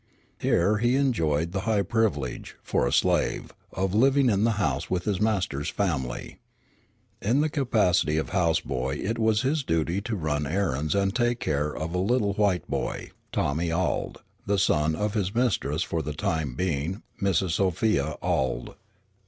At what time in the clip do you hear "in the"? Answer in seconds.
4.31-4.53, 7.21-7.49